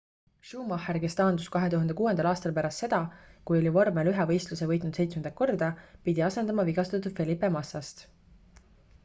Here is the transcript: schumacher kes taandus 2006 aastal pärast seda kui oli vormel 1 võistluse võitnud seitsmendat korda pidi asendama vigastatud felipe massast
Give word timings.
schumacher 0.51 0.97
kes 1.01 1.17
taandus 1.17 1.49
2006 1.55 2.23
aastal 2.29 2.55
pärast 2.55 2.83
seda 2.83 3.01
kui 3.51 3.59
oli 3.59 3.75
vormel 3.77 4.09
1 4.15 4.27
võistluse 4.33 4.69
võitnud 4.73 4.99
seitsmendat 5.01 5.37
korda 5.43 5.71
pidi 6.09 6.27
asendama 6.31 6.67
vigastatud 6.73 7.17
felipe 7.23 7.53
massast 7.61 8.05